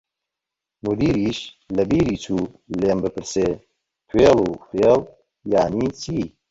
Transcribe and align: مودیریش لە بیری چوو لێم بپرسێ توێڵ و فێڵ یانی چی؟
مودیریش 0.83 1.39
لە 1.75 1.83
بیری 1.89 2.17
چوو 2.23 2.51
لێم 2.79 2.99
بپرسێ 3.03 3.47
توێڵ 4.09 4.37
و 4.47 4.49
فێڵ 4.69 5.01
یانی 5.53 5.87
چی؟ 6.01 6.19